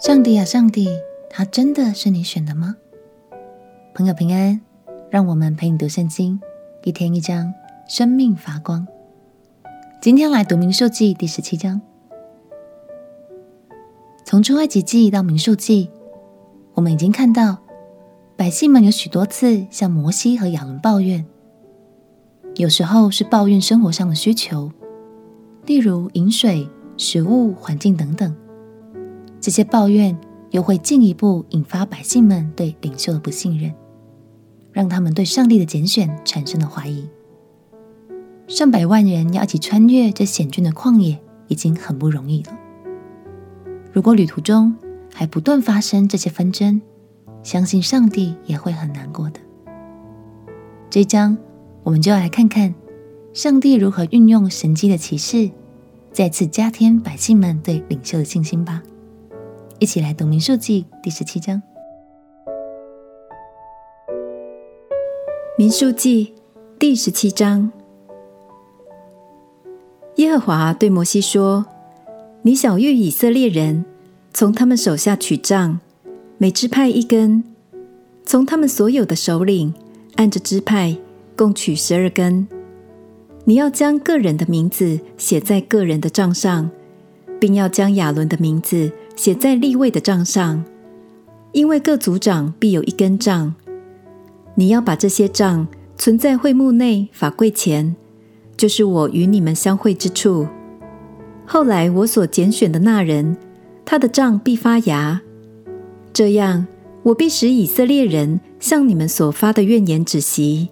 [0.00, 0.88] 上帝啊，上帝，
[1.28, 2.76] 他真的是你选的吗？
[3.92, 4.60] 朋友平安，
[5.10, 6.40] 让我们陪你读圣经，
[6.84, 7.52] 一天一章，
[7.88, 8.86] 生命发光。
[10.00, 11.80] 今天来读民数记第十七章。
[14.24, 15.90] 从出埃及记到民数记，
[16.74, 17.58] 我们已经看到
[18.36, 21.26] 百姓们有许多次向摩西和亚伦抱怨，
[22.54, 24.70] 有时候是抱怨生活上的需求，
[25.66, 28.32] 例如饮水、食物、环境等等。
[29.48, 30.14] 这些抱怨
[30.50, 33.72] 又会进一步引发百姓们对领袖的不信任，
[34.72, 37.08] 让他们对上帝的拣选产生了怀疑。
[38.46, 42.52] 上百万人要一起穿越这险峻的旷野，已经很不容易了。
[43.90, 44.76] 如果旅途中
[45.14, 46.82] 还不断发生这些纷争，
[47.42, 49.40] 相信上帝也会很难过的。
[50.90, 51.38] 这一章
[51.84, 52.74] 我们就要来看看
[53.32, 55.50] 上帝如何运用神迹的启示，
[56.12, 58.82] 再次加添百姓们对领袖的信心吧。
[59.80, 61.62] 一起来读民数记第十七章。
[65.56, 66.34] 民数记
[66.80, 67.70] 第十七章，
[70.16, 71.64] 耶和华对摩西说
[72.42, 73.84] ：“你晓諭以色列人，
[74.34, 75.78] 从他们手下取杖，
[76.38, 77.44] 每支派一根；
[78.24, 79.72] 从他们所有的首领
[80.16, 80.96] 按着支派
[81.36, 82.48] 共取十二根。
[83.44, 86.68] 你要将个人的名字写在个人的杖上，
[87.40, 90.64] 并要将亚伦的名字。”写在立位的杖上，
[91.50, 93.52] 因为各族长必有一根杖。
[94.54, 95.66] 你要把这些杖
[95.96, 97.96] 存在会幕内法柜前，
[98.56, 100.46] 就是我与你们相会之处。
[101.44, 103.36] 后来我所拣选的那人，
[103.84, 105.20] 他的杖必发芽。
[106.12, 106.68] 这样，
[107.02, 110.68] 我必使以色列人向你们所发的怨言止息，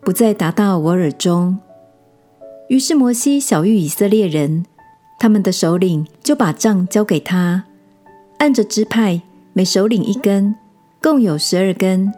[0.00, 1.58] 不再达到我耳中。
[2.68, 4.66] 于是摩西晓谕以色列人，
[5.24, 7.64] 他们的首领就把杖交给他。
[8.36, 9.22] 按着支派，
[9.54, 10.54] 每首领一根，
[11.00, 12.12] 共有十二根。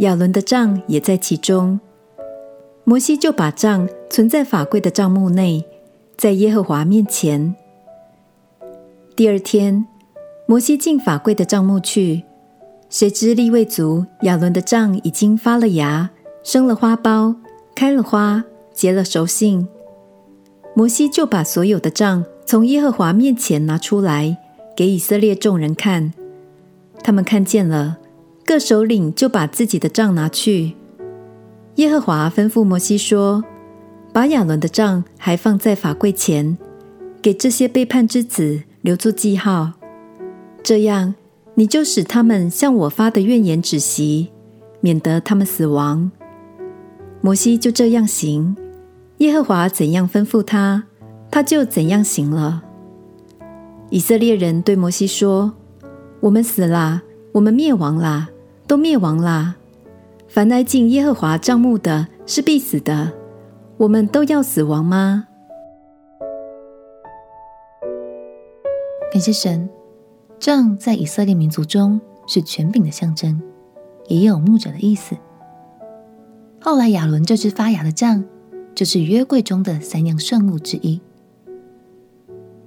[0.00, 1.80] 亚伦的杖也在其中。
[2.84, 5.64] 摩西就把杖存在法柜的帐幕内，
[6.18, 7.54] 在耶和华面前。
[9.16, 9.86] 第二天，
[10.44, 12.24] 摩西进法柜的帐幕去，
[12.90, 16.10] 谁知利未族亚伦的杖已经发了芽，
[16.42, 17.34] 生了花苞，
[17.74, 19.66] 开了花，结了熟杏。
[20.74, 24.38] 摩西就把所有的杖从耶和华面前拿出来。
[24.76, 26.12] 给以色列众人看，
[27.02, 27.98] 他们看见了，
[28.44, 30.74] 各首领就把自己的杖拿去。
[31.74, 33.42] 耶和华吩咐摩西说
[34.14, 36.56] ：“把亚伦的杖还放在法柜前，
[37.20, 39.72] 给这些背叛之子留作记号。
[40.62, 41.16] 这样，
[41.56, 44.28] 你就使他们向我发的怨言止息，
[44.80, 46.08] 免得他们死亡。”
[47.20, 48.56] 摩西就这样行，
[49.18, 50.84] 耶和华怎样吩咐他，
[51.30, 52.62] 他就怎样行了。
[53.90, 55.52] 以色列人对摩西说
[56.20, 57.02] ：“我们死啦，
[57.32, 58.28] 我们灭亡啦，
[58.66, 59.56] 都灭亡啦！
[60.28, 63.12] 凡来进耶和华帐幕的，是必死的。
[63.76, 65.26] 我们都要死亡吗？”
[69.10, 69.68] 感谢神，
[70.38, 73.42] 杖在以色列民族中是权柄的象征，
[74.06, 75.16] 也有牧者的意思。
[76.60, 78.22] 后来亚伦这支发芽的杖，
[78.78, 81.00] 就是约柜中的三样圣物之一。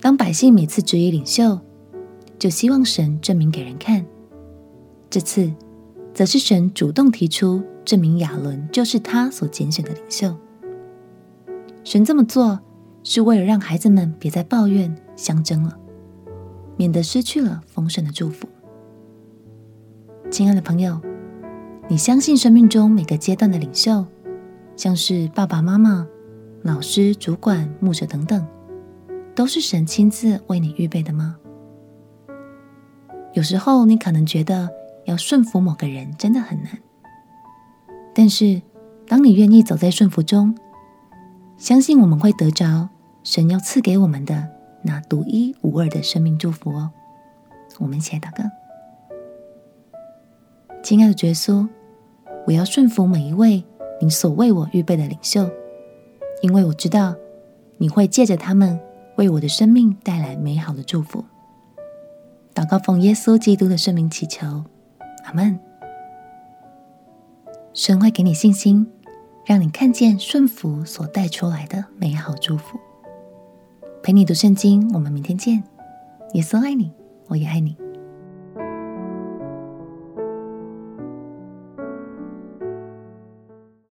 [0.00, 1.58] 当百姓每次质疑领袖，
[2.38, 4.06] 就希望神证明给人看。
[5.10, 5.52] 这次，
[6.14, 10.36] 则是神主动提出证明亚伦就是他所拣选的领袖。
[11.82, 12.60] 神这么做，
[13.02, 15.76] 是为了让孩子们别再抱怨相争了，
[16.76, 18.46] 免得失去了丰盛的祝福。
[20.30, 21.00] 亲爱的朋友，
[21.88, 24.06] 你相信生命中每个阶段的领袖，
[24.76, 26.06] 像是爸爸妈妈、
[26.62, 28.46] 老师、主管、牧者等等，
[29.34, 31.36] 都是神亲自为你预备的吗？
[33.32, 34.70] 有时候你可能觉得
[35.04, 36.78] 要顺服某个人真的很难，
[38.14, 38.60] 但是
[39.06, 40.56] 当你愿意走在顺服中，
[41.56, 42.88] 相信我们会得着
[43.22, 44.48] 神要赐给我们的
[44.82, 46.90] 那独一无二的生命祝福哦。
[47.78, 48.44] 我们一起来祷告。
[50.82, 51.68] 亲爱的耶稣，
[52.46, 53.64] 我要顺服每一位
[54.00, 55.48] 你所为我预备的领袖，
[56.42, 57.14] 因为我知道
[57.78, 58.78] 你会借着他们。
[59.16, 61.24] 为我的生命带来美好的祝福。
[62.54, 64.62] 祷告奉耶稣基督的圣名祈求，
[65.24, 65.58] 阿门。
[67.72, 68.86] 神会给你信心，
[69.46, 72.78] 让你看见顺服所带出来的美好祝福。
[74.02, 75.64] 陪你读圣经，我们明天见。
[76.34, 76.92] 耶稣爱你，
[77.28, 77.74] 我也爱你。